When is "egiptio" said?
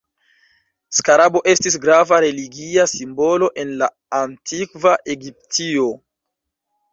5.17-5.93